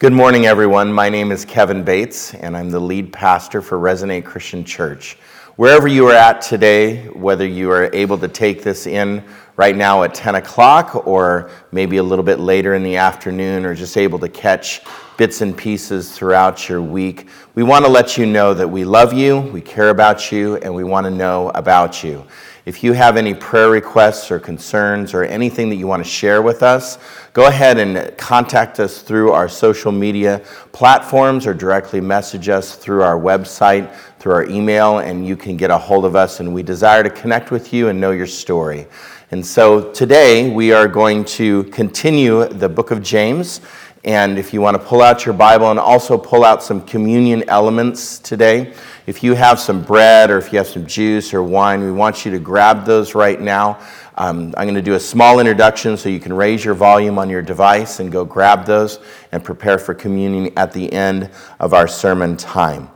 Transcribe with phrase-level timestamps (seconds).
[0.00, 0.92] Good morning, everyone.
[0.92, 5.14] My name is Kevin Bates, and I'm the lead pastor for Resonate Christian Church.
[5.56, 9.24] Wherever you are at today, whether you are able to take this in
[9.56, 13.74] right now at 10 o'clock or maybe a little bit later in the afternoon, or
[13.74, 14.82] just able to catch
[15.16, 17.26] bits and pieces throughout your week,
[17.56, 20.72] we want to let you know that we love you, we care about you, and
[20.72, 22.24] we want to know about you.
[22.68, 26.42] If you have any prayer requests or concerns or anything that you want to share
[26.42, 26.98] with us,
[27.32, 30.42] go ahead and contact us through our social media
[30.72, 35.70] platforms or directly message us through our website, through our email, and you can get
[35.70, 36.40] a hold of us.
[36.40, 38.86] And we desire to connect with you and know your story.
[39.30, 43.62] And so today we are going to continue the book of James.
[44.04, 47.48] And if you want to pull out your Bible and also pull out some communion
[47.48, 48.74] elements today,
[49.08, 52.26] if you have some bread or if you have some juice or wine, we want
[52.26, 53.80] you to grab those right now.
[54.18, 57.30] Um, I'm going to do a small introduction so you can raise your volume on
[57.30, 59.00] your device and go grab those
[59.32, 62.90] and prepare for communion at the end of our sermon time.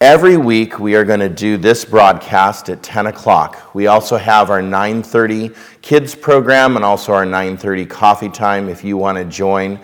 [0.00, 3.74] Every week we are going to do this broadcast at 10 o'clock.
[3.74, 8.68] We also have our 9:30 kids program and also our 9:30 coffee time.
[8.68, 9.80] If you want to join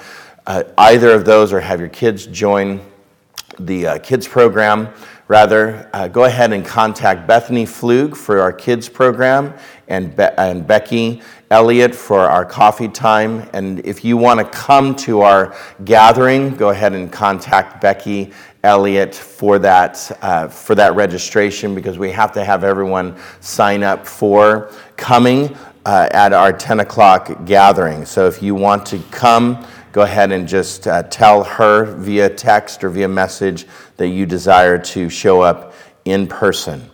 [0.47, 2.81] uh, either of those or have your kids join
[3.59, 4.89] the uh, kids program,
[5.29, 9.55] rather, uh, go ahead and contact Bethany Flug for our kids program
[9.89, 13.49] and, Be- and Becky Elliott for our coffee time.
[13.53, 18.33] And if you want to come to our gathering, go ahead and contact Becky
[18.63, 24.07] Elliott for that, uh, for that registration because we have to have everyone sign up
[24.07, 28.05] for coming uh, at our 10 o'clock gathering.
[28.05, 29.65] So if you want to come,
[29.97, 33.65] go ahead and just uh, tell her via text or via message
[33.97, 35.73] that you desire to show up
[36.05, 36.91] in person.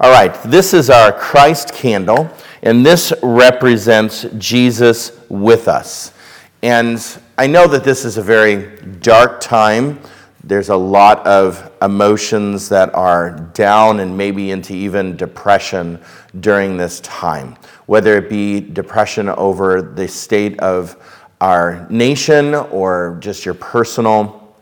[0.00, 2.30] All right, this is our Christ candle,
[2.62, 6.14] and this represents Jesus with us.
[6.62, 6.98] And
[7.36, 10.00] I know that this is a very dark time.
[10.42, 16.00] There's a lot of emotions that are down and maybe into even depression
[16.40, 20.96] during this time, whether it be depression over the state of
[21.40, 24.54] our nation or just your personal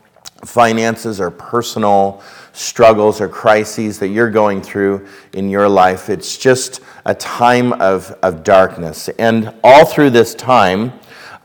[0.43, 2.21] finances or personal
[2.53, 6.09] struggles or crises that you're going through in your life.
[6.09, 9.09] It's just a time of, of darkness.
[9.19, 10.93] And all through this time,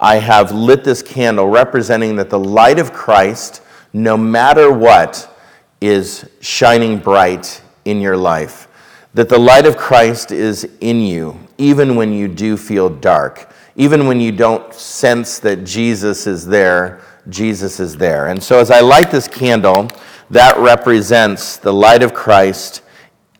[0.00, 5.26] I have lit this candle representing that the light of Christ, no matter what,
[5.80, 8.68] is shining bright in your life.
[9.14, 14.06] That the light of Christ is in you, even when you do feel dark even
[14.06, 18.26] when you don't sense that Jesus is there, Jesus is there.
[18.26, 19.88] And so as I light this candle,
[20.28, 22.82] that represents the light of Christ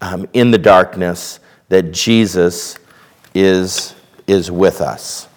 [0.00, 2.78] um, in the darkness, that Jesus
[3.34, 3.94] is,
[4.26, 5.28] is with us.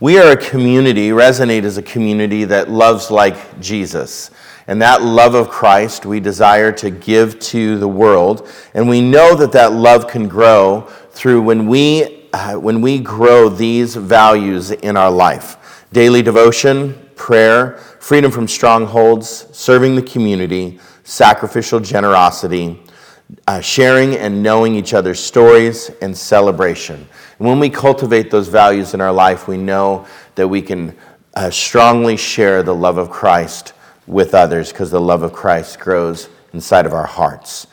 [0.00, 4.32] We are a community, Resonate is a community that loves like Jesus.
[4.66, 8.48] And that love of Christ we desire to give to the world.
[8.74, 10.80] And we know that that love can grow
[11.12, 17.78] through when we uh, when we grow these values in our life daily devotion, prayer,
[17.98, 22.78] freedom from strongholds, serving the community, sacrificial generosity,
[23.46, 26.96] uh, sharing and knowing each other's stories, and celebration.
[27.38, 30.96] And when we cultivate those values in our life, we know that we can
[31.34, 33.72] uh, strongly share the love of Christ
[34.06, 37.66] with others because the love of Christ grows inside of our hearts.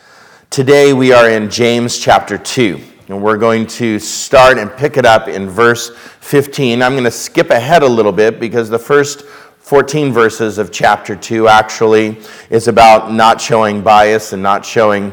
[0.49, 2.81] Today we are in James chapter 2.
[3.07, 6.81] And we're going to start and pick it up in verse 15.
[6.81, 9.21] I'm going to skip ahead a little bit because the first
[9.59, 12.17] 14 verses of chapter 2 actually
[12.49, 15.11] is about not showing bias and not showing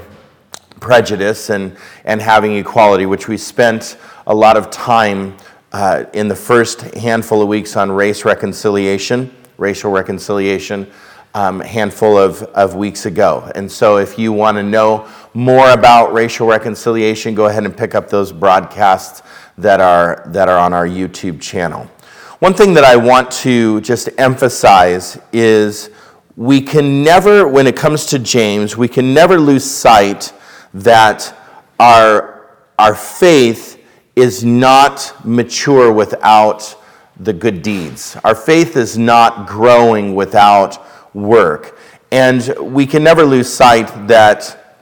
[0.81, 1.77] prejudice and,
[2.07, 5.37] and having equality, which we spent a lot of time
[5.73, 10.91] uh, in the first handful of weeks on race reconciliation, racial reconciliation
[11.35, 13.51] um, handful of, of weeks ago.
[13.55, 17.95] And so, if you want to know more about racial reconciliation, go ahead and pick
[17.95, 19.23] up those broadcasts
[19.59, 21.91] that are, that are on our YouTube channel.
[22.39, 25.91] One thing that I want to just emphasize is
[26.37, 30.33] we can never, when it comes to James, we can never lose sight
[30.75, 31.37] that
[31.79, 33.83] our, our faith
[34.17, 36.75] is not mature without
[37.21, 38.17] the good deeds.
[38.25, 41.79] Our faith is not growing without work.
[42.11, 44.77] And we can never lose sight that,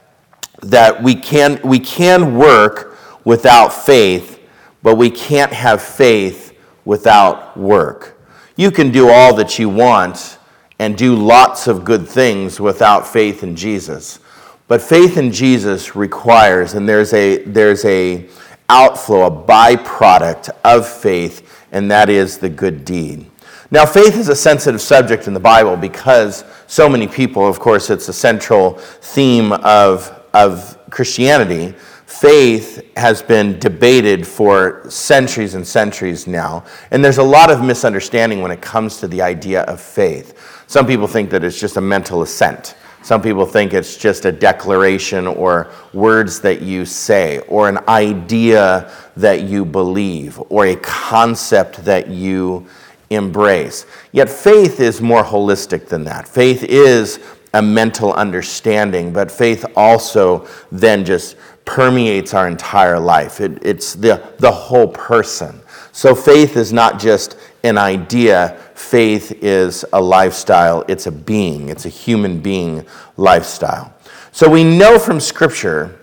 [0.61, 4.39] that we, can, we can work without faith,
[4.83, 8.19] but we can't have faith without work.
[8.55, 10.37] You can do all that you want
[10.79, 14.19] and do lots of good things without faith in Jesus.
[14.67, 18.27] But faith in Jesus requires, and there's a, there's a
[18.69, 23.30] outflow, a byproduct of faith, and that is the good deed.
[23.69, 27.89] Now, faith is a sensitive subject in the Bible because so many people, of course,
[27.89, 31.75] it's a central theme of, of Christianity.
[32.05, 38.41] Faith has been debated for centuries and centuries now, and there's a lot of misunderstanding
[38.41, 40.63] when it comes to the idea of faith.
[40.67, 42.75] Some people think that it's just a mental assent.
[43.03, 48.91] Some people think it's just a declaration or words that you say, or an idea
[49.17, 52.67] that you believe, or a concept that you
[53.11, 53.85] embrace.
[54.11, 56.27] Yet faith is more holistic than that.
[56.27, 57.19] Faith is
[57.53, 61.35] a mental understanding, but faith also then just
[61.65, 63.41] permeates our entire life.
[63.41, 65.61] It, it's the, the whole person.
[65.91, 71.85] So faith is not just an idea, faith is a lifestyle, it's a being, it's
[71.85, 72.85] a human being
[73.17, 73.93] lifestyle.
[74.31, 75.99] So we know from Scripture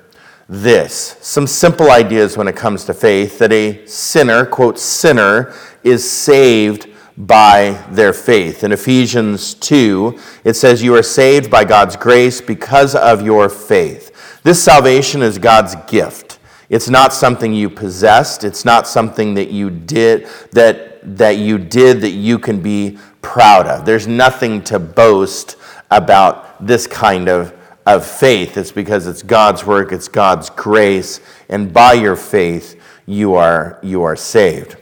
[0.51, 6.09] this some simple ideas when it comes to faith that a sinner, quote, sinner, is
[6.09, 6.89] saved
[7.19, 8.63] by their faith.
[8.63, 14.41] In Ephesians 2, it says, You are saved by God's grace because of your faith.
[14.45, 16.39] This salvation is God's gift.
[16.69, 18.45] It's not something you possessed.
[18.45, 23.67] It's not something that you did that, that you did that you can be proud
[23.67, 23.85] of.
[23.85, 25.57] There's nothing to boast
[25.91, 27.53] about this kind of,
[27.85, 28.57] of faith.
[28.57, 34.03] It's because it's God's work, it's God's grace, and by your faith you are you
[34.03, 34.77] are saved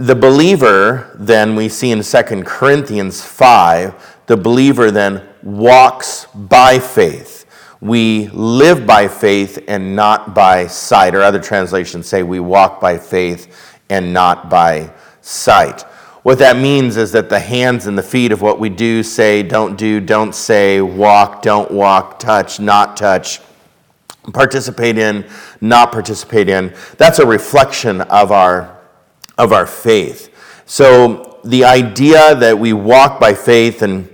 [0.00, 7.44] the believer, then, we see in 2 Corinthians 5, the believer then walks by faith.
[7.82, 11.14] We live by faith and not by sight.
[11.14, 15.82] Or other translations say we walk by faith and not by sight.
[16.22, 19.42] What that means is that the hands and the feet of what we do, say,
[19.42, 23.40] don't do, don't say, walk, don't walk, touch, not touch,
[24.32, 25.26] participate in,
[25.60, 28.79] not participate in, that's a reflection of our
[29.40, 30.28] of our faith.
[30.66, 34.08] So the idea that we walk by faith and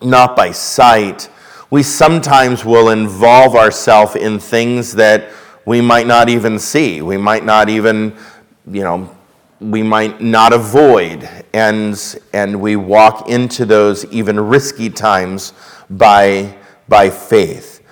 [0.00, 1.28] not by sight,
[1.70, 5.30] we sometimes will involve ourselves in things that
[5.66, 7.02] we might not even see.
[7.02, 8.16] We might not even,
[8.66, 9.14] you know,
[9.60, 11.28] we might not avoid.
[11.52, 15.52] And, and we walk into those even risky times
[15.90, 16.56] by,
[16.88, 17.82] by faith.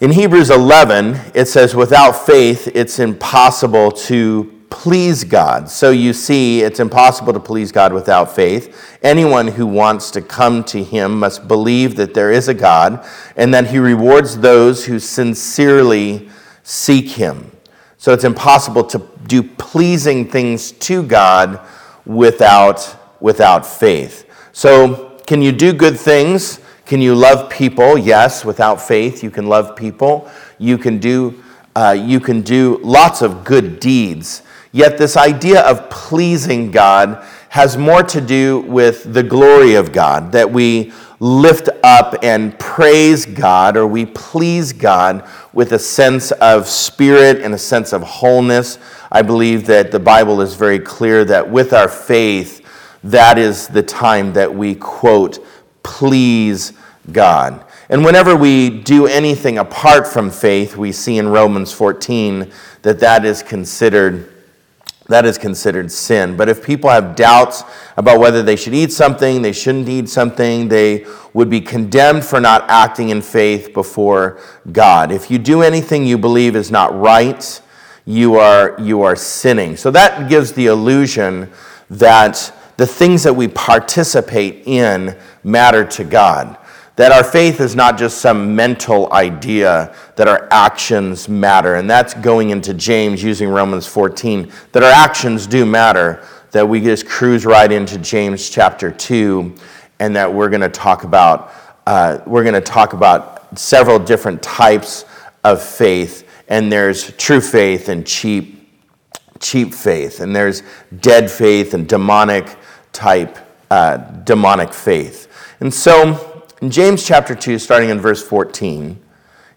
[0.00, 5.68] In Hebrews 11, it says, without faith, it's impossible to please God.
[5.68, 8.98] So you see, it's impossible to please God without faith.
[9.02, 13.04] Anyone who wants to come to Him must believe that there is a God
[13.36, 16.28] and that He rewards those who sincerely
[16.62, 17.50] seek Him.
[17.96, 21.60] So it's impossible to do pleasing things to God
[22.06, 24.24] without, without faith.
[24.52, 26.60] So, can you do good things?
[26.86, 27.98] Can you love people?
[27.98, 30.30] Yes, without faith, you can love people.
[30.56, 31.42] You can do,
[31.76, 34.42] uh, you can do lots of good deeds
[34.78, 40.30] Yet, this idea of pleasing God has more to do with the glory of God,
[40.30, 46.68] that we lift up and praise God or we please God with a sense of
[46.68, 48.78] spirit and a sense of wholeness.
[49.10, 52.64] I believe that the Bible is very clear that with our faith,
[53.02, 55.44] that is the time that we, quote,
[55.82, 56.72] please
[57.10, 57.64] God.
[57.88, 62.52] And whenever we do anything apart from faith, we see in Romans 14
[62.82, 64.34] that that is considered
[65.08, 66.36] that is considered sin.
[66.36, 67.64] But if people have doubts
[67.96, 72.40] about whether they should eat something, they shouldn't eat something, they would be condemned for
[72.40, 74.38] not acting in faith before
[74.70, 75.10] God.
[75.10, 77.60] If you do anything you believe is not right,
[78.04, 79.76] you are, you are sinning.
[79.76, 81.50] So that gives the illusion
[81.90, 86.58] that the things that we participate in matter to God.
[86.98, 91.76] That our faith is not just some mental idea, that our actions matter.
[91.76, 96.80] And that's going into James using Romans 14, that our actions do matter, that we
[96.80, 99.54] just cruise right into James chapter 2,
[100.00, 101.52] and that we're going to talk about.
[101.86, 105.04] Uh, we're going to talk about several different types
[105.44, 108.68] of faith, and there's true faith and cheap,
[109.38, 110.64] cheap faith, and there's
[110.98, 112.56] dead faith and demonic
[112.92, 113.38] type,
[113.70, 115.28] uh, demonic faith.
[115.60, 116.27] And so,
[116.60, 119.00] in James chapter 2, starting in verse 14,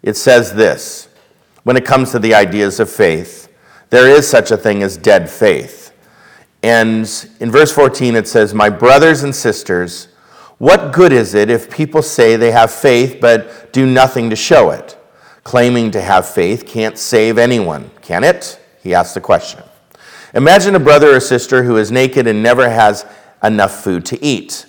[0.03, 1.09] it says this
[1.63, 3.47] when it comes to the ideas of faith,
[3.89, 5.93] there is such a thing as dead faith.
[6.63, 7.07] And
[7.39, 10.07] in verse 14, it says, My brothers and sisters,
[10.57, 14.69] what good is it if people say they have faith but do nothing to show
[14.69, 14.97] it?
[15.43, 18.59] Claiming to have faith can't save anyone, can it?
[18.83, 19.63] He asked the question.
[20.33, 23.05] Imagine a brother or sister who is naked and never has
[23.43, 24.65] enough food to eat.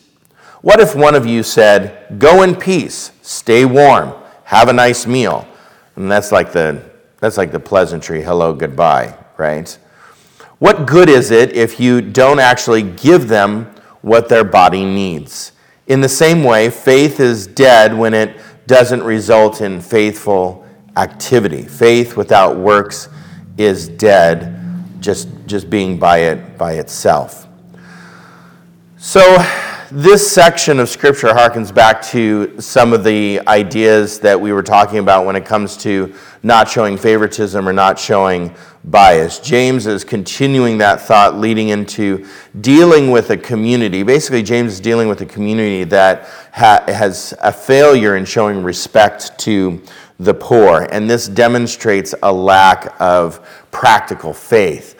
[0.62, 4.14] What if one of you said, Go in peace, stay warm,
[4.44, 5.46] have a nice meal?
[5.96, 6.82] And that's like the,
[7.18, 9.76] that's like the pleasantry, hello, goodbye, right?
[10.60, 15.50] What good is it if you don't actually give them what their body needs?
[15.88, 18.36] In the same way, faith is dead when it
[18.68, 20.64] doesn't result in faithful
[20.96, 21.62] activity.
[21.62, 23.08] Faith without works
[23.58, 24.56] is dead,
[25.00, 27.48] just, just being by it by itself.
[28.96, 29.20] So,
[29.94, 34.98] this section of scripture harkens back to some of the ideas that we were talking
[35.00, 39.38] about when it comes to not showing favoritism or not showing bias.
[39.38, 42.26] James is continuing that thought, leading into
[42.62, 44.02] dealing with a community.
[44.02, 49.38] Basically, James is dealing with a community that ha- has a failure in showing respect
[49.40, 49.82] to
[50.18, 54.98] the poor, and this demonstrates a lack of practical faith.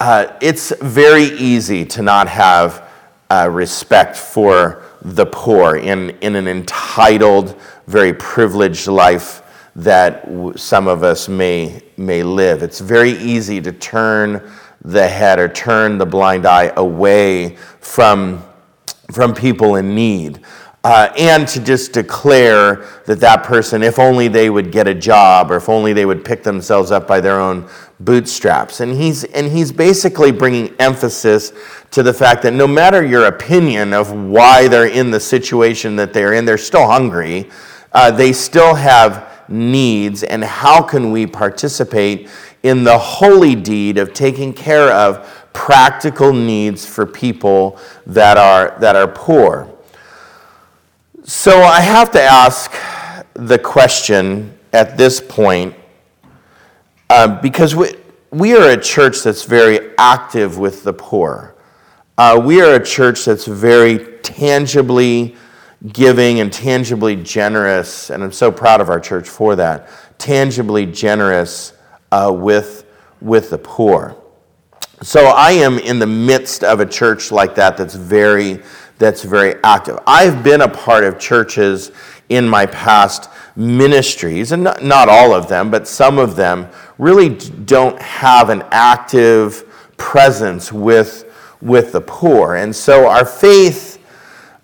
[0.00, 2.88] Uh, it's very easy to not have
[3.32, 9.42] uh, respect for the poor in, in an entitled, very privileged life
[9.74, 12.62] that w- some of us may, may live.
[12.62, 14.52] It's very easy to turn
[14.84, 18.44] the head or turn the blind eye away from,
[19.10, 20.40] from people in need.
[20.84, 25.52] Uh, and to just declare that that person, if only they would get a job
[25.52, 27.68] or if only they would pick themselves up by their own
[28.00, 28.80] bootstraps.
[28.80, 31.52] And he's, and he's basically bringing emphasis
[31.92, 36.12] to the fact that no matter your opinion of why they're in the situation that
[36.12, 37.48] they're in, they're still hungry.
[37.92, 42.28] Uh, they still have needs, and how can we participate
[42.62, 48.96] in the holy deed of taking care of practical needs for people that are, that
[48.96, 49.71] are poor?
[51.24, 52.72] So I have to ask
[53.34, 55.72] the question at this point
[57.08, 57.92] uh, because we,
[58.32, 61.54] we are a church that's very active with the poor.
[62.18, 65.36] Uh, we are a church that's very tangibly
[65.92, 69.88] giving and tangibly generous, and I'm so proud of our church for that.
[70.18, 71.72] Tangibly generous
[72.10, 72.84] uh, with,
[73.20, 74.16] with the poor.
[75.02, 78.60] So I am in the midst of a church like that that's very
[79.02, 79.98] that's very active.
[80.06, 81.90] I've been a part of churches
[82.28, 86.68] in my past ministries, and not, not all of them, but some of them
[86.98, 87.30] really
[87.64, 89.64] don't have an active
[89.96, 91.30] presence with,
[91.60, 92.54] with the poor.
[92.54, 93.98] And so our faith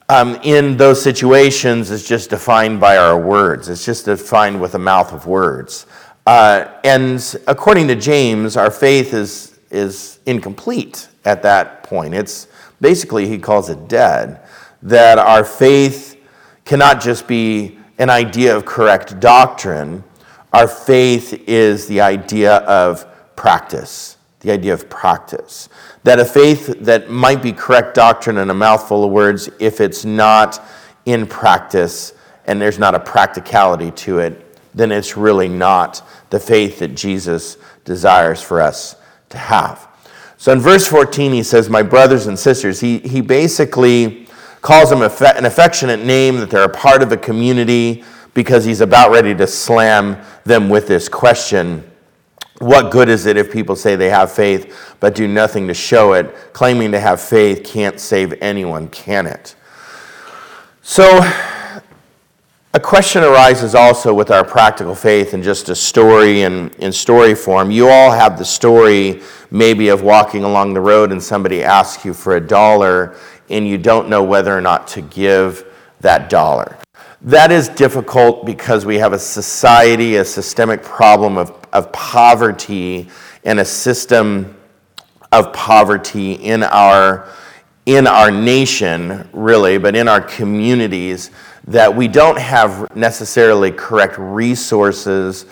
[0.08, 4.78] um, in those situations is just defined by our words, it's just defined with a
[4.78, 5.86] mouth of words.
[6.26, 12.14] Uh, and according to James, our faith is, is incomplete at that point.
[12.14, 12.48] It's
[12.80, 14.40] basically, he calls it dead.
[14.82, 16.16] That our faith
[16.64, 20.04] cannot just be an idea of correct doctrine.
[20.52, 23.06] Our faith is the idea of
[23.36, 25.68] practice, the idea of practice.
[26.04, 30.04] That a faith that might be correct doctrine and a mouthful of words, if it's
[30.04, 30.62] not
[31.06, 32.12] in practice
[32.46, 34.44] and there's not a practicality to it,
[34.74, 38.96] then it's really not the faith that Jesus desires for us
[39.30, 39.88] to have.
[40.36, 44.28] So in verse 14, he says, My brothers and sisters, he, he basically
[44.62, 48.04] calls them an affectionate name, that they're a part of a community,
[48.34, 51.82] because he's about ready to slam them with this question
[52.58, 56.12] What good is it if people say they have faith but do nothing to show
[56.12, 56.34] it?
[56.52, 59.56] Claiming to have faith can't save anyone, can it?
[60.82, 61.20] So,
[62.78, 67.34] a question arises also with our practical faith in just a story and in story
[67.34, 67.72] form.
[67.72, 69.20] You all have the story
[69.50, 73.16] maybe of walking along the road and somebody asks you for a dollar
[73.50, 75.66] and you don't know whether or not to give
[76.02, 76.78] that dollar.
[77.20, 83.08] That is difficult because we have a society, a systemic problem of, of poverty,
[83.42, 84.56] and a system
[85.32, 87.28] of poverty in our,
[87.88, 91.30] in our nation, really, but in our communities,
[91.66, 95.46] that we don't have necessarily correct resources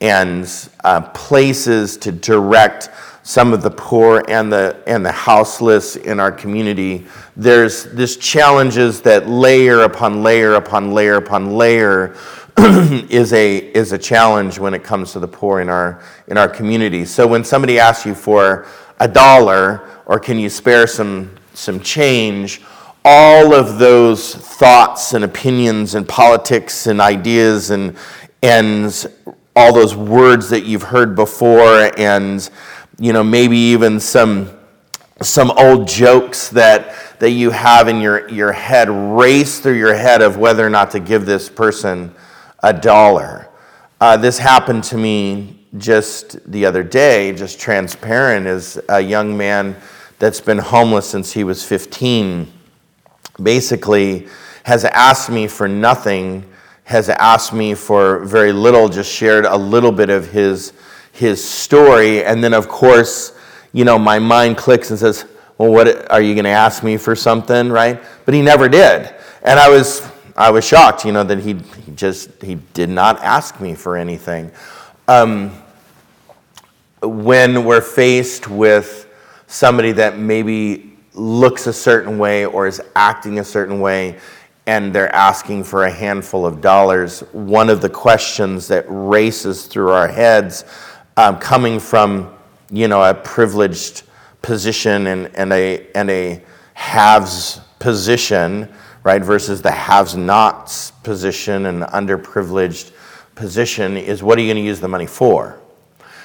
[0.00, 2.88] and uh, places to direct
[3.22, 7.06] some of the poor and the, and the houseless in our community.
[7.36, 12.16] There's this challenges that layer upon layer upon layer upon layer
[12.58, 16.48] is a, is a challenge when it comes to the poor in our, in our
[16.48, 17.04] community.
[17.04, 18.66] So when somebody asks you for
[18.98, 22.60] a dollar or can you spare some, some change,
[23.04, 27.96] all of those thoughts and opinions and politics and ideas and,
[28.42, 29.06] ends,
[29.54, 32.50] all those words that you've heard before and
[32.98, 34.58] you know, maybe even some
[35.20, 40.20] some old jokes that that you have in your, your head race through your head
[40.20, 42.12] of whether or not to give this person
[42.64, 43.48] a dollar.
[44.00, 49.76] Uh, this happened to me just the other day, just transparent, as a young man
[50.22, 52.46] that's been homeless since he was 15
[53.42, 54.28] basically
[54.62, 56.48] has asked me for nothing,
[56.84, 60.74] has asked me for very little, just shared a little bit of his
[61.10, 62.22] his story.
[62.22, 63.36] And then, of course,
[63.72, 65.24] you know, my mind clicks and says,
[65.58, 68.00] well, what are you going to ask me for something, right?
[68.24, 69.12] But he never did.
[69.42, 73.20] And I was, I was shocked, you know, that he, he just, he did not
[73.24, 74.52] ask me for anything.
[75.08, 75.50] Um,
[77.02, 79.01] when we're faced with
[79.52, 84.18] somebody that maybe looks a certain way or is acting a certain way,
[84.66, 89.90] and they're asking for a handful of dollars, one of the questions that races through
[89.90, 90.64] our heads,
[91.18, 92.34] um, coming from
[92.70, 94.04] you know a privileged
[94.40, 96.42] position and, and a and a
[96.72, 98.66] haves position,
[99.02, 102.92] right, versus the haves nots position and underprivileged
[103.34, 105.60] position, is what are you going to use the money for?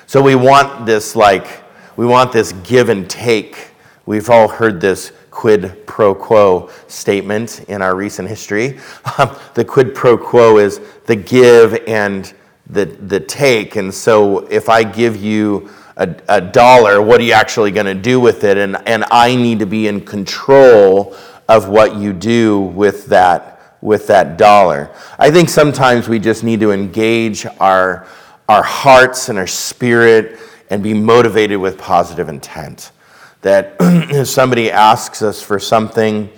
[0.06, 1.67] So we want this like
[1.98, 3.72] we want this give and take.
[4.06, 8.80] We've all heard this quid pro quo statement in our recent history.
[9.20, 12.32] Um, the quid pro quo is the give and
[12.70, 13.75] the, the take.
[13.75, 17.96] And so if I give you a, a dollar, what are you actually going to
[17.96, 18.58] do with it?
[18.58, 21.16] And, and I need to be in control
[21.50, 24.92] of what you do with that, with that dollar.
[25.18, 28.06] I think sometimes we just need to engage our,
[28.48, 30.39] our hearts and our spirit
[30.70, 32.92] and be motivated with positive intent
[33.42, 36.30] that if somebody asks us for something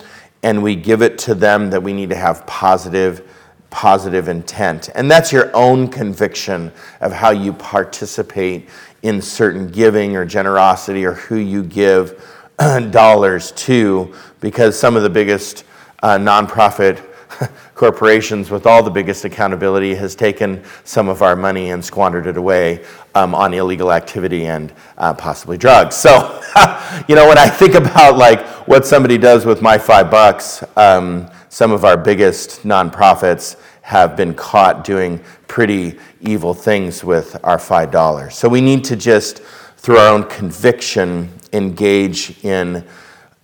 [0.43, 3.27] and we give it to them, that we need to have positive,
[3.69, 4.89] positive intent.
[4.95, 6.71] And that's your own conviction
[7.01, 8.69] of how you participate
[9.01, 12.24] in certain giving or generosity or who you give
[12.91, 15.63] dollars to, because some of the biggest
[16.03, 17.03] uh, nonprofit
[17.75, 22.38] corporations with all the biggest accountability has taken some of our money and squandered it
[22.38, 22.84] away
[23.15, 25.96] um, on illegal activity and uh, possibly drugs.
[25.96, 26.41] So,
[27.08, 31.29] you know, when I think about like what somebody does with my five bucks, um,
[31.50, 37.89] some of our biggest nonprofits have been caught doing pretty evil things with our five
[37.91, 38.36] dollars.
[38.36, 39.39] So we need to just,
[39.77, 42.86] through our own conviction, engage in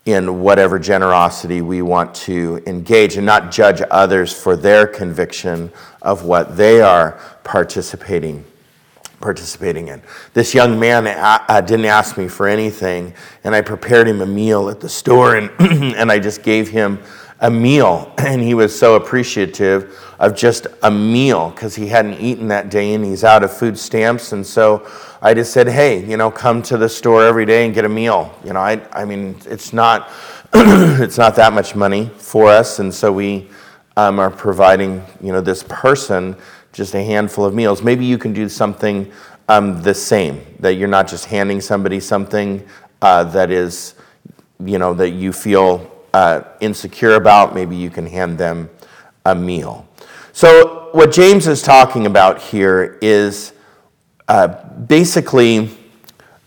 [0.06, 5.72] in whatever generosity we want to engage and not judge others for their conviction
[6.02, 8.46] of what they are participating
[9.22, 10.00] participating in.
[10.34, 13.12] This young man uh, didn't ask me for anything,
[13.44, 15.50] and I prepared him a meal at the store, and,
[15.96, 17.00] and I just gave him
[17.40, 18.14] a meal.
[18.26, 22.94] And he was so appreciative of just a meal because he hadn't eaten that day
[22.94, 24.32] and he's out of food stamps.
[24.32, 24.88] And so
[25.26, 27.90] I just said, hey, you know, come to the store every day and get a
[27.90, 28.32] meal.
[28.44, 30.12] You know, I, I mean, it's not,
[30.54, 32.78] it's not that much money for us.
[32.78, 33.50] And so we
[33.98, 36.36] um, are providing, you know, this person
[36.74, 37.82] just a handful of meals.
[37.82, 39.12] Maybe you can do something
[39.50, 42.64] um, the same, that you're not just handing somebody something
[43.02, 43.96] uh, that is,
[44.64, 47.56] you know, that you feel uh, insecure about.
[47.56, 48.70] Maybe you can hand them
[49.26, 49.88] a meal.
[50.34, 53.54] So, what James is talking about here is
[54.28, 54.48] uh,
[54.88, 55.70] basically,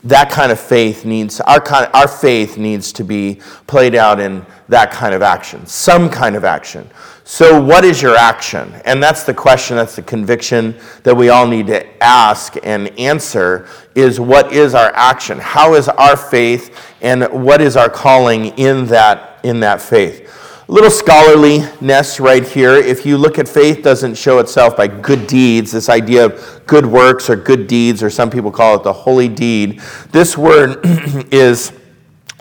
[0.04, 4.46] that kind of faith needs our kind our faith needs to be played out in
[4.68, 6.88] that kind of action some kind of action.
[7.24, 8.72] So what is your action?
[8.86, 13.68] And that's the question that's the conviction that we all need to ask and answer
[13.94, 15.38] is what is our action?
[15.38, 20.37] How is our faith and what is our calling in that in that faith
[20.68, 22.74] little scholarliness right here.
[22.74, 26.84] If you look at faith doesn't show itself by good deeds, this idea of good
[26.84, 29.80] works or good deeds, or some people call it the holy deed.
[30.12, 30.80] This word
[31.32, 31.72] is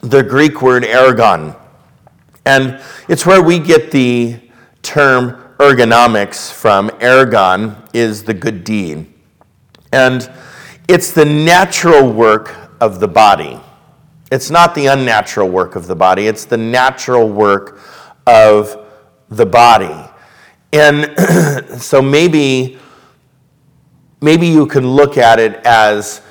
[0.02, 1.58] the Greek word ergon.
[2.46, 4.40] And it's where we get the
[4.82, 6.90] term ergonomics from.
[7.00, 9.08] Ergon is the good deed.
[9.94, 10.30] And
[10.90, 13.58] it's the natural work of the body.
[14.32, 17.80] It's not the unnatural work of the body, it's the natural work
[18.28, 18.86] of
[19.30, 20.08] the body.
[20.74, 21.16] And
[21.82, 22.78] so maybe
[24.22, 26.22] maybe you can look at it as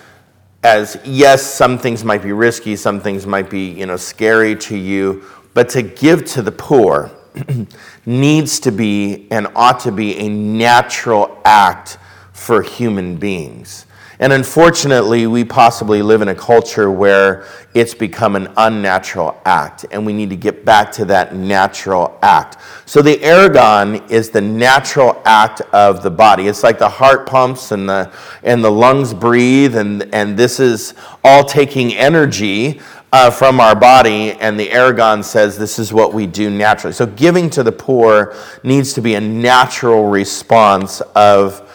[0.63, 4.77] as yes, some things might be risky, some things might be, you know, scary to
[4.77, 7.11] you, but to give to the poor
[8.07, 11.99] needs to be and ought to be a natural act
[12.33, 13.86] for human beings.
[14.19, 20.07] And unfortunately, we possibly live in a culture where it's become an unnatural act, and
[20.07, 22.57] we need to get back to that natural act.
[22.87, 26.49] So, the ergon is the natural act of the body.
[26.49, 28.11] It's like the heart pumps and the,
[28.43, 32.81] and the lungs breathe, and, and this is all taking energy
[33.13, 36.93] uh, from our body, and the ergon says this is what we do naturally.
[36.95, 41.66] So, giving to the poor needs to be a natural response of,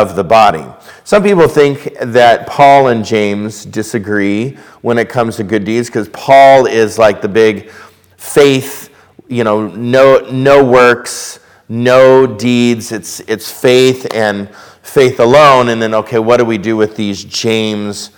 [0.00, 0.64] of the body.
[1.04, 6.08] Some people think that Paul and James disagree when it comes to good deeds because
[6.08, 7.70] Paul is like the big
[8.16, 8.92] faith,
[9.28, 12.90] you know, no, no works, no deeds.
[12.90, 14.52] It's, it's faith and
[14.82, 15.68] faith alone.
[15.68, 18.10] And then, okay, what do we do with these James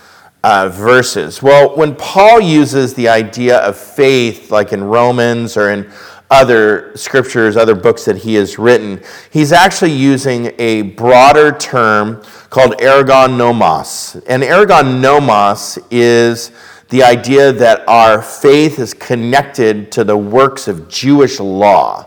[0.43, 1.43] uh, verses?
[1.43, 5.91] Well, when Paul uses the idea of faith, like in Romans or in
[6.29, 12.77] other scriptures, other books that he has written, he's actually using a broader term called
[12.79, 14.15] ergon nomos.
[14.27, 16.51] And ergon nomos is
[16.89, 22.05] the idea that our faith is connected to the works of Jewish law.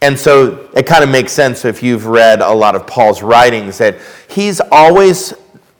[0.00, 3.78] And so it kind of makes sense if you've read a lot of Paul's writings
[3.78, 5.32] that he's always,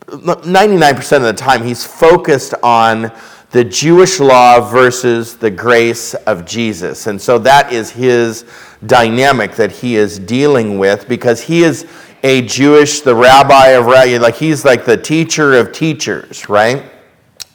[0.06, 3.10] 99% of the time, he's focused on
[3.52, 7.06] the Jewish law versus the grace of Jesus.
[7.06, 8.46] And so that is his
[8.86, 11.86] dynamic that he is dealing with because he is
[12.22, 16.90] a Jewish, the rabbi of like he's like the teacher of teachers, right?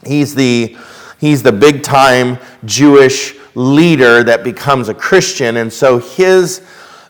[0.05, 0.77] He's the
[1.19, 6.61] he's the big time Jewish leader that becomes a Christian, and so his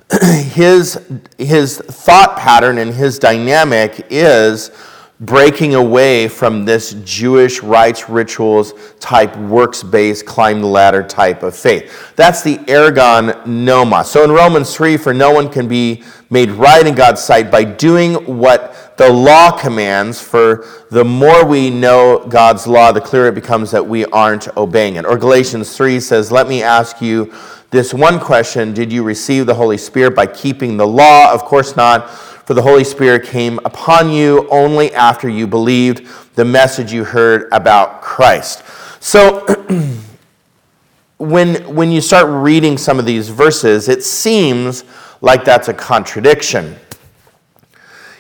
[0.22, 1.02] his
[1.38, 4.72] his thought pattern and his dynamic is
[5.20, 11.56] breaking away from this Jewish rites, rituals type, works based, climb the ladder type of
[11.56, 12.14] faith.
[12.16, 14.04] That's the ergon noma.
[14.04, 17.64] So in Romans 3, for no one can be made right in God's sight by
[17.64, 23.36] doing what the law commands, for the more we know God's law, the clearer it
[23.36, 25.06] becomes that we aren't obeying it.
[25.06, 27.34] Or Galatians 3 says, Let me ask you
[27.70, 31.32] this one question Did you receive the Holy Spirit by keeping the law?
[31.32, 32.10] Of course not
[32.48, 37.50] for the Holy Spirit came upon you only after you believed the message you heard
[37.52, 38.64] about Christ.
[39.02, 39.46] So,
[41.18, 44.86] when, when you start reading some of these verses, it seems
[45.20, 46.78] like that's a contradiction.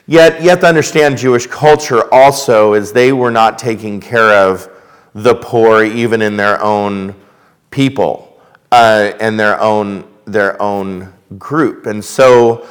[0.08, 4.70] Yet, you have to understand Jewish culture also, as they were not taking care of
[5.16, 7.16] the poor, even in their own
[7.72, 8.42] people
[8.74, 11.86] uh, and their own, their own group.
[11.86, 12.68] And so,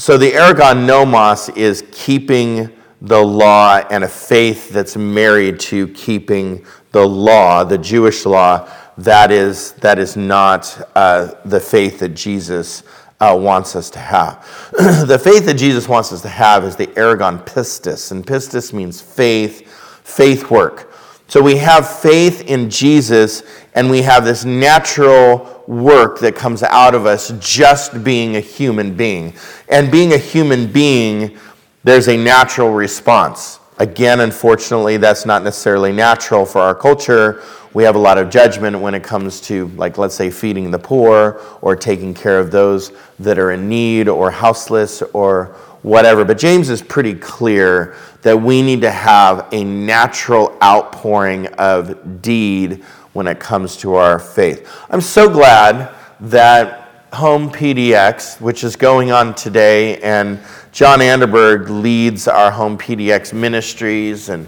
[0.00, 2.70] so the ergon nomos is keeping
[3.02, 8.66] the law and a faith that's married to keeping the law, the Jewish law.
[8.96, 12.82] That is, that is not uh, the faith that Jesus
[13.20, 14.42] uh, wants us to have.
[15.06, 19.02] the faith that Jesus wants us to have is the ergon pistis, and pistis means
[19.02, 19.70] faith,
[20.02, 20.89] faith work.
[21.30, 23.44] So we have faith in Jesus,
[23.76, 28.96] and we have this natural work that comes out of us just being a human
[28.96, 29.34] being.
[29.68, 31.38] And being a human being,
[31.84, 33.59] there's a natural response.
[33.80, 37.42] Again, unfortunately, that's not necessarily natural for our culture.
[37.72, 40.78] We have a lot of judgment when it comes to, like, let's say, feeding the
[40.78, 46.26] poor or taking care of those that are in need or houseless or whatever.
[46.26, 52.84] But James is pretty clear that we need to have a natural outpouring of deed
[53.14, 54.70] when it comes to our faith.
[54.90, 60.38] I'm so glad that Home PDX, which is going on today, and
[60.72, 64.46] John Anderberg leads our Home PDX ministries, and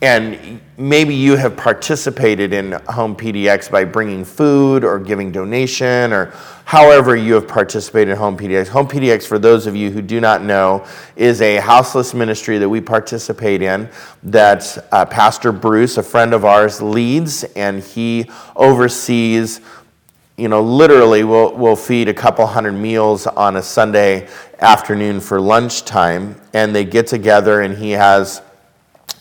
[0.00, 6.26] and maybe you have participated in Home PDX by bringing food or giving donation or
[6.64, 8.68] however you have participated in Home PDX.
[8.68, 12.68] Home PDX, for those of you who do not know, is a houseless ministry that
[12.68, 13.88] we participate in
[14.24, 19.60] that uh, Pastor Bruce, a friend of ours, leads, and he oversees.
[20.36, 24.28] You know, literally, we'll, we'll feed a couple hundred meals on a Sunday
[24.60, 28.42] afternoon for lunchtime, and they get together, and he has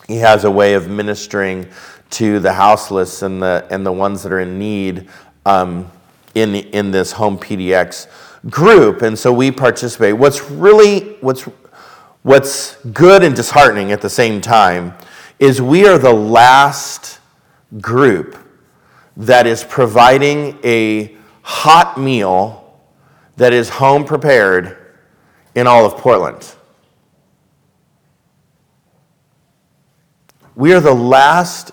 [0.08, 1.68] he has a way of ministering
[2.12, 5.10] to the houseless and the, and the ones that are in need
[5.46, 5.90] um,
[6.36, 8.08] in, in this home PDX
[8.50, 9.02] group.
[9.02, 10.16] And so we participate.
[10.16, 11.44] What's really, what's,
[12.22, 14.94] what's good and disheartening at the same time
[15.40, 17.20] is we are the last
[17.82, 18.38] group
[19.18, 22.80] that is providing a hot meal
[23.38, 24.83] that is home prepared
[25.56, 26.56] in all of Portland.
[30.56, 31.72] We are the last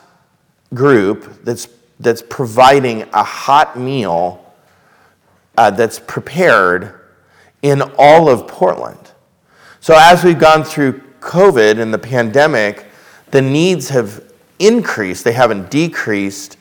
[0.72, 4.44] group that's, that's providing a hot meal
[5.56, 6.94] uh, that's prepared
[7.62, 9.12] in all of Portland.
[9.80, 12.86] So, as we've gone through COVID and the pandemic,
[13.30, 16.56] the needs have increased, they haven't decreased,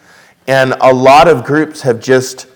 [0.47, 2.47] and a lot of groups have just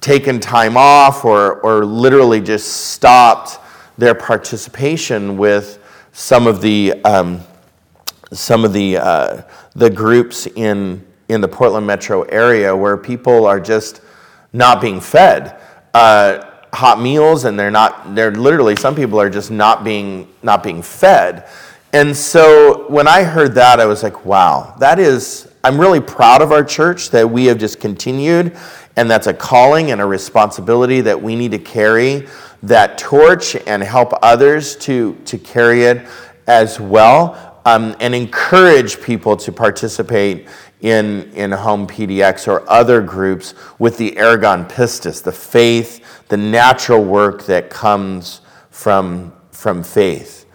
[0.00, 3.58] taken time off or, or literally just stopped
[3.98, 5.82] their participation with
[6.12, 7.42] some of the um,
[8.32, 9.42] some of the, uh,
[9.74, 14.00] the groups in, in the Portland metro area where people are just
[14.52, 15.60] not being fed
[15.94, 20.62] uh, hot meals and they're not, they're literally, some people are just not being, not
[20.62, 21.48] being fed.
[21.96, 26.42] And so when I heard that, I was like, wow, that is, I'm really proud
[26.42, 28.54] of our church that we have just continued,
[28.96, 32.28] and that's a calling and a responsibility that we need to carry
[32.62, 36.06] that torch and help others to, to carry it
[36.46, 37.56] as well.
[37.66, 40.48] um, and encourage people to participate
[40.82, 47.02] in, in Home PDX or other groups with the ergon pistis, the faith, the natural
[47.02, 50.45] work that comes from, from faith.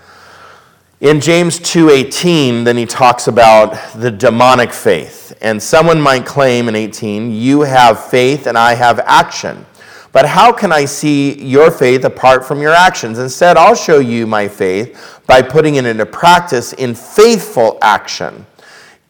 [1.01, 5.33] In James 2:18, then he talks about the demonic faith.
[5.41, 9.65] And someone might claim in 18, you have faith and I have action.
[10.11, 13.17] But how can I see your faith apart from your actions?
[13.17, 18.45] Instead, I'll show you my faith by putting it into practice in faithful action.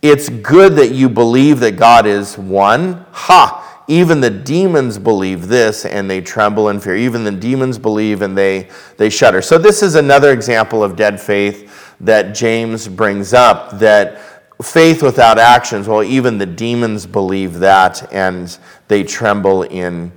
[0.01, 3.05] It's good that you believe that God is one.
[3.11, 3.83] Ha!
[3.89, 6.95] Even the demons believe this and they tremble in fear.
[6.95, 9.41] Even the demons believe and they, they shudder.
[9.41, 11.70] So, this is another example of dead faith
[12.01, 14.19] that James brings up that
[14.61, 20.11] faith without actions, well, even the demons believe that and they tremble in,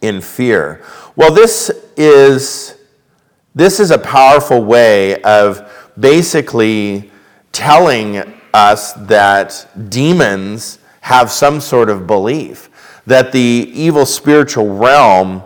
[0.00, 0.84] in fear.
[1.16, 2.76] Well, this is,
[3.54, 7.10] this is a powerful way of basically
[7.52, 12.70] telling us that demons have some sort of belief,
[13.06, 15.42] that the evil spiritual realm,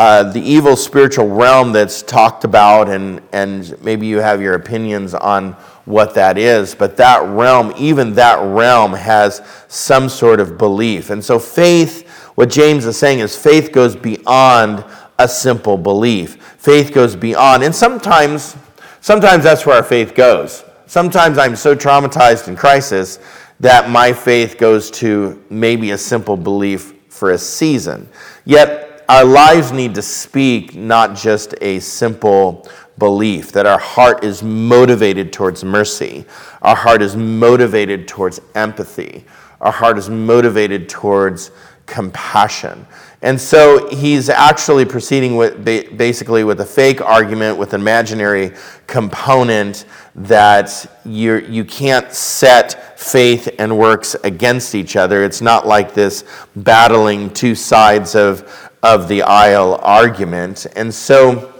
[0.00, 5.12] uh, the evil spiritual realm that's talked about, and, and maybe you have your opinions
[5.12, 5.52] on
[5.84, 11.10] what that is, but that realm, even that realm, has some sort of belief.
[11.10, 14.86] And so, faith, what James is saying is faith goes beyond
[15.18, 16.42] a simple belief.
[16.56, 18.56] Faith goes beyond, and sometimes,
[19.02, 20.64] sometimes that's where our faith goes.
[20.86, 23.18] Sometimes I'm so traumatized in crisis
[23.60, 28.08] that my faith goes to maybe a simple belief for a season.
[28.46, 34.40] Yet, our lives need to speak not just a simple belief, that our heart is
[34.40, 36.24] motivated towards mercy,
[36.62, 39.24] our heart is motivated towards empathy,
[39.60, 41.50] our heart is motivated towards
[41.86, 42.86] compassion.
[43.22, 48.52] And so he's actually proceeding with basically with a fake argument with an imaginary
[48.86, 55.24] component that you you can't set faith and works against each other.
[55.24, 60.66] It's not like this battling two sides of, of the aisle argument.
[60.76, 61.52] And so,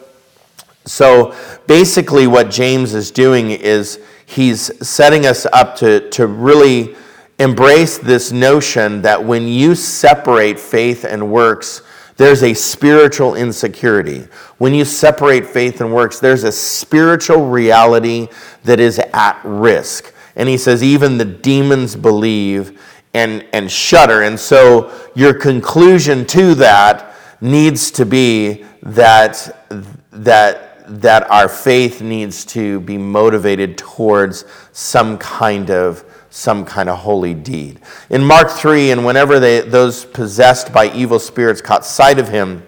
[0.84, 1.34] so
[1.66, 6.96] basically, what James is doing is he's setting us up to, to really
[7.38, 11.82] embrace this notion that when you separate faith and works,
[12.16, 14.28] there's a spiritual insecurity.
[14.58, 18.28] When you separate faith and works, there's a spiritual reality
[18.64, 20.12] that is at risk.
[20.36, 22.78] And he says, even the demons believe
[23.14, 24.22] and, and shudder.
[24.22, 29.66] And so your conclusion to that needs to be that,
[30.10, 36.96] that, that our faith needs to be motivated towards some kind of some kind of
[36.98, 37.80] holy deed.
[38.08, 42.62] In Mark 3, and whenever they, those possessed by evil spirits caught sight of him,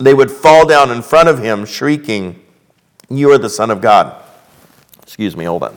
[0.00, 2.42] they would fall down in front of him, shrieking,
[3.10, 4.22] You are the Son of God.
[5.02, 5.76] Excuse me, hold on.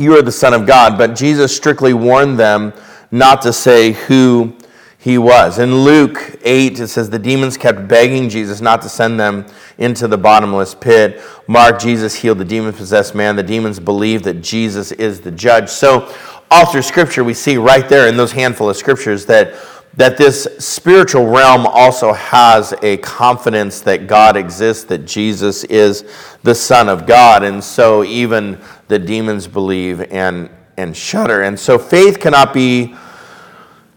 [0.00, 0.96] You are the Son of God.
[0.96, 2.72] But Jesus strictly warned them
[3.10, 4.56] not to say who
[4.96, 5.58] he was.
[5.58, 9.44] In Luke 8, it says the demons kept begging Jesus not to send them
[9.76, 11.20] into the bottomless pit.
[11.46, 13.36] Mark, Jesus healed the demon possessed man.
[13.36, 15.68] The demons believed that Jesus is the judge.
[15.68, 16.10] So,
[16.50, 19.54] all through Scripture, we see right there in those handful of Scriptures that,
[19.94, 26.04] that this spiritual realm also has a confidence that God exists, that Jesus is
[26.42, 27.42] the Son of God.
[27.42, 31.42] And so, even the demons believe and, and shudder.
[31.42, 32.94] And so, faith cannot be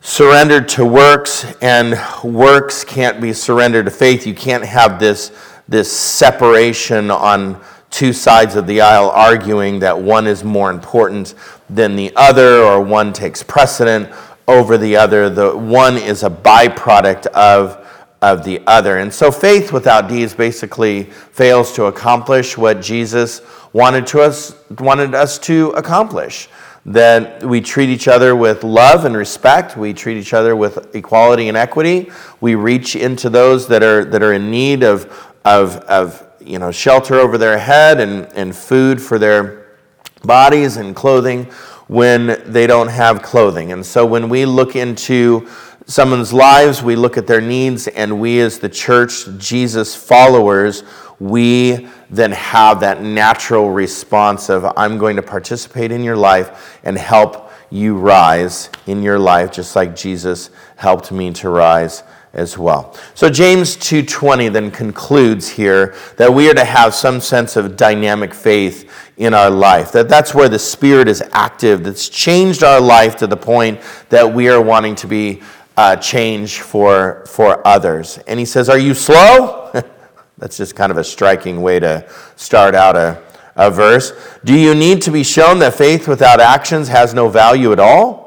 [0.01, 4.27] surrendered to works, and works can't be surrendered to faith.
[4.27, 5.31] You can't have this,
[5.69, 11.35] this separation on two sides of the aisle arguing that one is more important
[11.69, 14.09] than the other or one takes precedent
[14.47, 15.29] over the other.
[15.29, 17.87] The one is a byproduct of,
[18.21, 18.97] of the other.
[18.97, 23.41] And so faith without deeds basically fails to accomplish what Jesus
[23.73, 26.49] wanted, to us, wanted us to accomplish
[26.85, 29.77] that we treat each other with love and respect.
[29.77, 32.11] We treat each other with equality and equity.
[32.41, 35.05] We reach into those that are, that are in need of,
[35.45, 39.77] of, of you know, shelter over their head and, and food for their
[40.23, 41.49] bodies and clothing
[41.87, 43.71] when they don't have clothing.
[43.71, 45.49] And so when we look into
[45.85, 50.83] someone's lives, we look at their needs, and we as the church, Jesus followers,
[51.19, 56.97] we then have that natural response of, I'm going to participate in your life and
[56.97, 62.95] help you rise in your life, just like Jesus helped me to rise as well.
[63.13, 68.33] So James 2:20 then concludes here that we are to have some sense of dynamic
[68.33, 69.91] faith in our life.
[69.91, 71.83] That that's where the spirit is active.
[71.83, 75.41] That's changed our life to the point that we are wanting to be
[75.77, 78.17] uh, changed for for others.
[78.27, 79.71] And he says, "Are you slow?"
[80.39, 83.21] That's just kind of a striking way to start out a,
[83.55, 84.11] a verse.
[84.43, 88.22] Do you need to be shown that faith without actions has no value at all?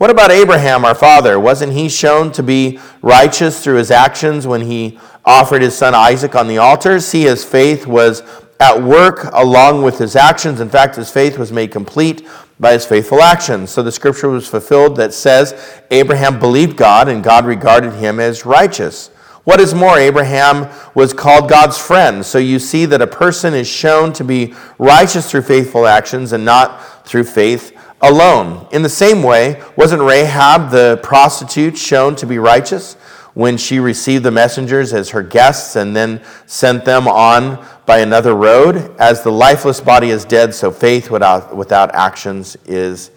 [0.00, 1.38] What about Abraham, our father?
[1.38, 6.34] Wasn't he shown to be righteous through his actions when he offered his son Isaac
[6.34, 7.00] on the altar?
[7.00, 8.22] See, his faith was
[8.58, 10.58] at work along with his actions.
[10.58, 12.26] In fact, his faith was made complete
[12.58, 13.72] by his faithful actions.
[13.72, 18.46] So the scripture was fulfilled that says Abraham believed God and God regarded him as
[18.46, 19.08] righteous.
[19.44, 22.24] What is more, Abraham was called God's friend.
[22.24, 26.42] So you see that a person is shown to be righteous through faithful actions and
[26.42, 28.66] not through faith alone.
[28.72, 32.94] In the same way, wasn't Rahab the prostitute shown to be righteous
[33.34, 38.34] when she received the messengers as her guests and then sent them on by another
[38.34, 38.94] road.
[38.98, 43.10] As the lifeless body is dead, so faith without, without actions is,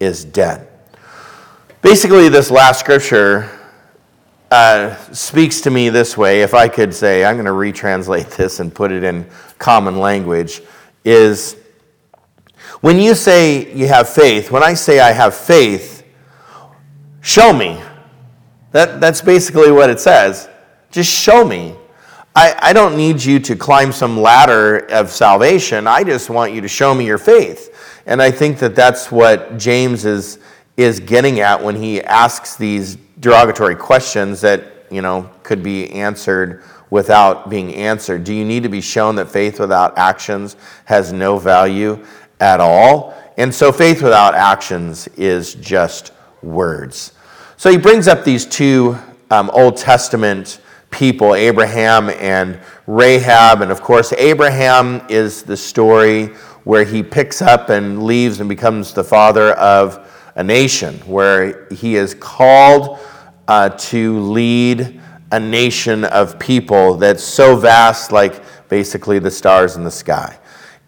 [0.00, 0.68] is dead.
[1.82, 3.50] Basically, this last scripture
[4.50, 6.42] uh, speaks to me this way.
[6.42, 9.26] If I could say, I'm going to retranslate this and put it in
[9.58, 10.62] common language,
[11.04, 11.56] is
[12.80, 16.04] when you say you have faith, when I say I have faith,
[17.20, 17.80] show me.
[18.72, 20.48] That, that's basically what it says.
[20.90, 21.74] Just show me.
[22.36, 25.86] I, I don't need you to climb some ladder of salvation.
[25.86, 27.74] I just want you to show me your faith.
[28.06, 30.38] And I think that that's what James is,
[30.76, 36.62] is getting at when he asks these derogatory questions that, you know, could be answered
[36.90, 38.24] without being answered.
[38.24, 42.04] Do you need to be shown that faith without actions has no value
[42.40, 43.14] at all?
[43.36, 47.12] And so faith without actions is just words.
[47.56, 48.98] So he brings up these two
[49.30, 53.62] um, Old Testament people, Abraham and Rahab.
[53.62, 56.26] And of course, Abraham is the story
[56.64, 61.96] where he picks up and leaves and becomes the father of a nation, where he
[61.96, 62.98] is called
[63.48, 65.00] uh, to lead
[65.32, 70.38] a nation of people that's so vast, like basically the stars in the sky.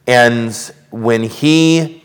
[0.07, 2.03] And when he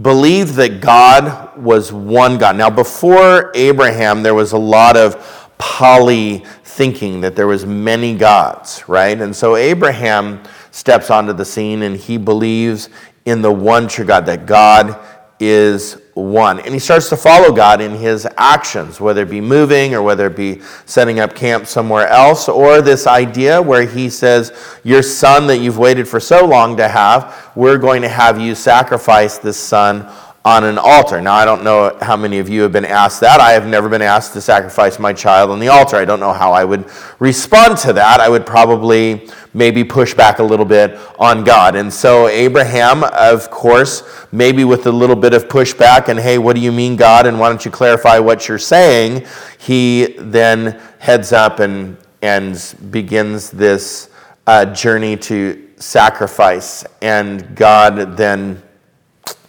[0.00, 2.56] believed that God was one God.
[2.56, 8.86] Now, before Abraham, there was a lot of poly thinking that there was many gods,
[8.88, 9.18] right?
[9.18, 12.90] And so Abraham steps onto the scene and he believes
[13.24, 14.98] in the one true God, that God
[15.40, 16.60] is one.
[16.60, 20.26] And he starts to follow God in his actions, whether it be moving or whether
[20.26, 24.50] it be setting up camp somewhere else, or this idea where he says,
[24.82, 28.54] Your son that you've waited for so long to have, we're going to have you
[28.54, 30.10] sacrifice this son
[30.46, 31.20] on an altar.
[31.20, 33.40] Now, I don't know how many of you have been asked that.
[33.40, 35.96] I have never been asked to sacrifice my child on the altar.
[35.96, 38.20] I don't know how I would respond to that.
[38.20, 41.74] I would probably maybe push back a little bit on God.
[41.74, 46.54] And so, Abraham, of course, maybe with a little bit of pushback and, hey, what
[46.54, 47.26] do you mean, God?
[47.26, 49.26] And why don't you clarify what you're saying?
[49.58, 54.10] He then heads up and, and begins this
[54.46, 56.84] uh, journey to sacrifice.
[57.02, 58.62] And God then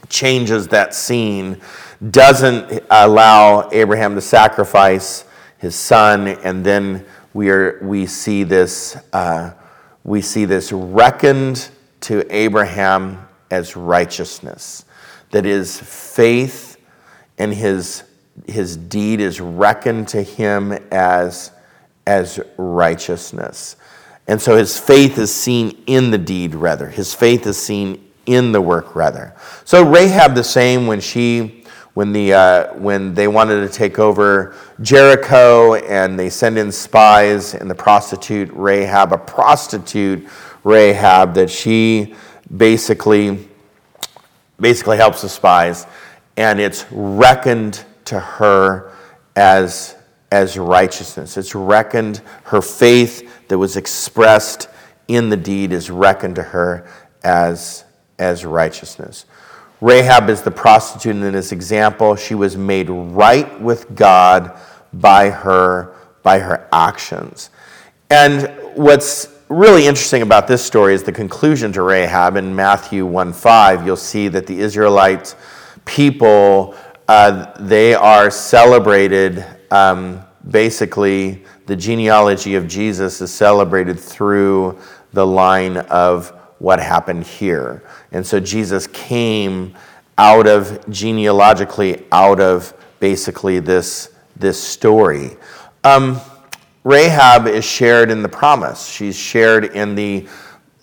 [0.09, 1.61] changes that scene,
[2.11, 5.25] doesn't allow Abraham to sacrifice
[5.57, 9.51] his son, and then we, are, we, see this, uh,
[10.03, 11.69] we see this reckoned
[12.01, 14.85] to Abraham as righteousness.
[15.31, 16.77] That is, faith
[17.37, 18.03] and his,
[18.47, 21.51] his deed is reckoned to him as,
[22.05, 23.75] as righteousness.
[24.27, 26.87] And so his faith is seen in the deed, rather.
[26.89, 29.33] His faith is seen in the work rather.
[29.65, 31.63] So Rahab the same when she
[31.95, 37.55] when the uh, when they wanted to take over Jericho and they send in spies
[37.55, 40.27] and the prostitute Rahab, a prostitute
[40.63, 42.13] Rahab that she
[42.55, 43.47] basically
[44.59, 45.87] basically helps the spies
[46.35, 48.91] and it's reckoned to her
[49.35, 49.95] as
[50.31, 51.37] as righteousness.
[51.37, 54.69] It's reckoned her faith that was expressed
[55.07, 56.87] in the deed is reckoned to her
[57.23, 57.85] as
[58.19, 59.25] as righteousness.
[59.80, 62.15] Rahab is the prostitute in this example.
[62.15, 64.60] She was made right with God
[64.93, 67.51] by her, by her actions.
[68.10, 73.34] And what's really interesting about this story is the conclusion to Rahab in Matthew 1
[73.34, 73.86] 5.
[73.86, 75.35] You'll see that the Israelite
[75.85, 76.75] people,
[77.08, 84.79] uh, they are celebrated, um, basically, the genealogy of Jesus is celebrated through
[85.13, 87.83] the line of what happened here.
[88.12, 89.75] And so Jesus came
[90.17, 95.37] out of genealogically out of basically this, this story.
[95.83, 96.19] Um,
[96.83, 98.87] Rahab is shared in the promise.
[98.87, 100.27] She's shared in the,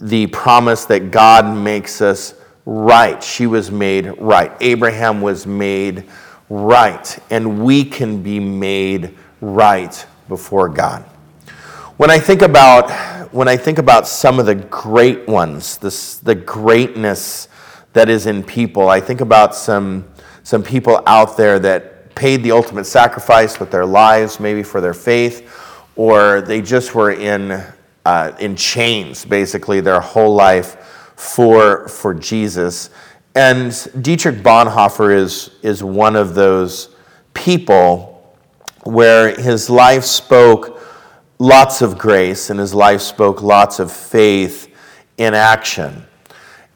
[0.01, 2.35] the promise that God makes us
[2.67, 3.23] right.
[3.23, 4.53] She was made right.
[4.61, 6.05] Abraham was made
[6.49, 7.19] right.
[7.31, 11.03] And we can be made right before God.
[11.97, 12.91] When I think about
[13.35, 17.49] when I think about some of the great ones, this, the greatness
[17.93, 20.09] that is in people, I think about some
[20.45, 24.95] some people out there that paid the ultimate sacrifice with their lives, maybe for their
[24.95, 25.51] faith,
[25.97, 27.61] or they just were in
[28.05, 32.91] uh, in chains basically their whole life for for Jesus.
[33.35, 36.95] And Dietrich Bonhoeffer is is one of those
[37.33, 38.33] people
[38.85, 40.75] where his life spoke
[41.39, 44.73] lots of grace and his life spoke lots of faith
[45.17, 46.05] in action.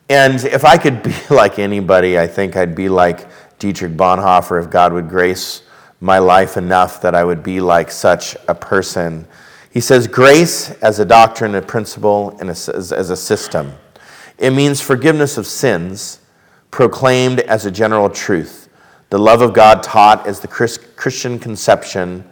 [0.09, 3.29] And if I could be like anybody, I think I'd be like
[3.59, 5.63] Dietrich Bonhoeffer if God would grace
[6.01, 9.27] my life enough that I would be like such a person.
[9.71, 13.73] He says, Grace as a doctrine, a principle, and as, as a system.
[14.39, 16.21] It means forgiveness of sins
[16.71, 18.69] proclaimed as a general truth
[19.11, 22.25] the love of God taught as the Christian conception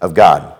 [0.00, 0.54] of God.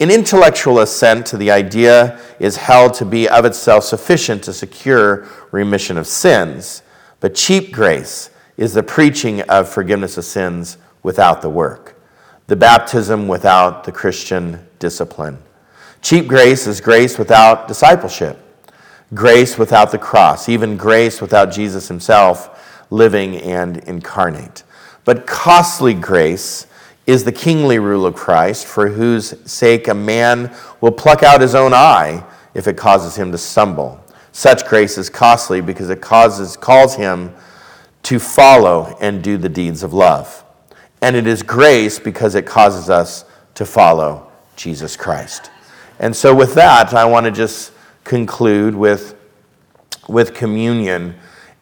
[0.00, 5.28] An intellectual assent to the idea is held to be of itself sufficient to secure
[5.50, 6.82] remission of sins,
[7.20, 12.00] but cheap grace is the preaching of forgiveness of sins without the work,
[12.46, 15.36] the baptism without the Christian discipline.
[16.00, 18.38] Cheap grace is grace without discipleship,
[19.12, 24.62] grace without the cross, even grace without Jesus himself living and incarnate.
[25.04, 26.66] But costly grace
[27.10, 31.54] is the kingly rule of Christ, for whose sake a man will pluck out his
[31.54, 34.02] own eye if it causes him to stumble.
[34.32, 37.34] Such grace is costly because it causes, calls him
[38.04, 40.44] to follow and do the deeds of love.
[41.02, 45.50] And it is grace because it causes us to follow Jesus Christ.
[45.98, 47.72] And so, with that, I want to just
[48.04, 49.14] conclude with,
[50.08, 51.14] with communion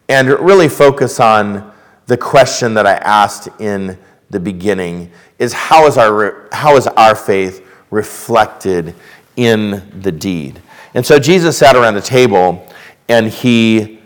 [0.07, 1.71] and really focus on
[2.07, 3.97] the question that I asked in
[4.29, 8.95] the beginning is how is our, how is our faith reflected
[9.35, 10.61] in the deed?
[10.93, 12.67] And so Jesus sat around the table
[13.07, 13.99] and he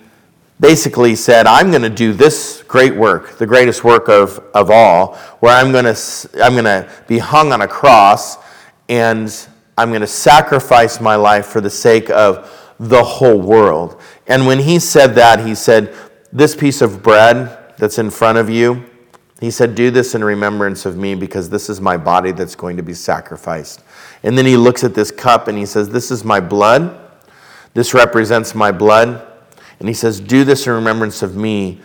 [0.59, 5.15] basically said, I'm going to do this great work, the greatest work of, of all,
[5.39, 8.37] where I'm going to, I'm going to be hung on a cross
[8.87, 9.47] and
[9.77, 12.49] I'm going to sacrifice my life for the sake of
[12.79, 13.99] the whole world.
[14.27, 15.93] And when he said that, he said,
[16.31, 18.85] This piece of bread that's in front of you.
[19.43, 22.77] He said, Do this in remembrance of me because this is my body that's going
[22.77, 23.83] to be sacrificed.
[24.23, 26.97] And then he looks at this cup and he says, This is my blood.
[27.73, 29.27] This represents my blood.
[29.79, 31.81] And he says, Do this in remembrance of me.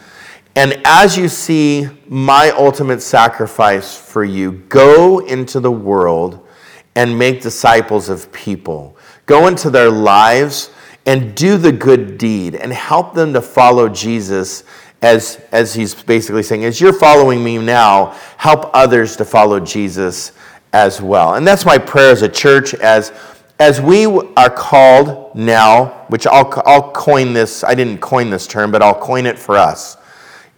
[0.54, 6.46] And as you see my ultimate sacrifice for you, go into the world
[6.94, 8.96] and make disciples of people.
[9.26, 10.70] Go into their lives
[11.06, 14.62] and do the good deed and help them to follow Jesus
[15.02, 20.32] as, as he's basically saying, as you're following me now, help others to follow Jesus
[20.72, 21.34] as well.
[21.34, 23.12] And that's my prayer as a church, as,
[23.58, 28.70] as we are called now, which I'll, I'll coin this, I didn't coin this term,
[28.70, 29.96] but I'll coin it for us,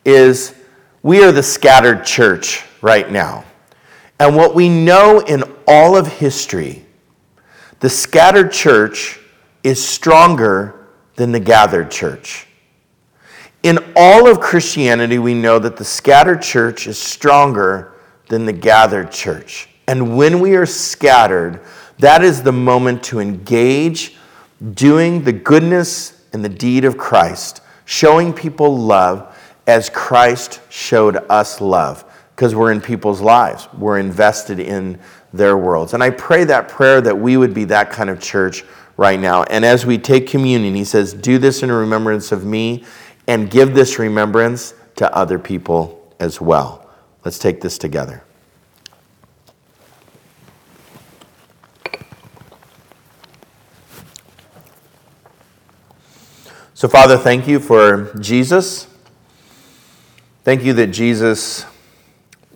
[0.04, 0.54] is
[1.02, 3.44] we are the scattered church right now.
[4.18, 6.84] And what we know in all of history,
[7.80, 9.18] the scattered church
[9.62, 12.46] is stronger than the gathered church.
[13.62, 17.92] In all of Christianity, we know that the scattered church is stronger
[18.28, 19.68] than the gathered church.
[19.86, 21.60] And when we are scattered,
[21.98, 24.16] that is the moment to engage
[24.74, 29.36] doing the goodness and the deed of Christ, showing people love
[29.66, 32.04] as Christ showed us love,
[32.34, 34.98] because we're in people's lives, we're invested in
[35.32, 35.92] their worlds.
[35.92, 38.64] And I pray that prayer that we would be that kind of church
[38.96, 39.44] right now.
[39.44, 42.84] And as we take communion, he says, Do this in remembrance of me
[43.30, 46.90] and give this remembrance to other people as well.
[47.24, 48.24] Let's take this together.
[56.74, 58.88] So, Father, thank you for Jesus.
[60.42, 61.64] Thank you that Jesus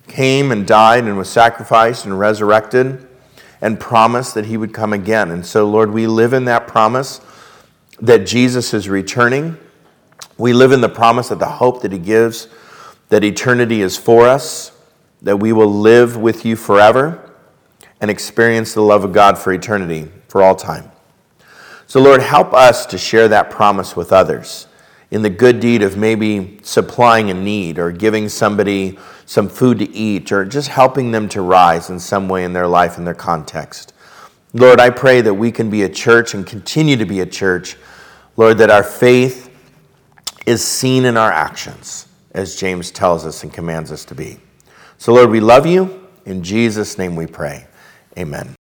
[0.09, 3.07] came and died and was sacrificed and resurrected
[3.61, 5.31] and promised that he would come again.
[5.31, 7.21] And so, Lord, we live in that promise
[8.01, 9.57] that Jesus is returning
[10.37, 12.49] we live in the promise of the hope that He gives,
[13.09, 14.73] that eternity is for us,
[15.23, 17.33] that we will live with you forever
[18.01, 20.91] and experience the love of God for eternity, for all time.
[21.87, 24.67] So, Lord, help us to share that promise with others
[25.11, 29.91] in the good deed of maybe supplying a need or giving somebody some food to
[29.95, 33.15] eat or just helping them to rise in some way in their life and their
[33.15, 33.93] context.
[34.53, 37.77] Lord, I pray that we can be a church and continue to be a church,
[38.37, 39.44] Lord, that our faith
[40.47, 44.39] is seen in our actions, as James tells us and commands us to be.
[44.99, 46.09] So, Lord, we love you.
[46.25, 47.67] In Jesus' name we pray.
[48.19, 48.55] Amen.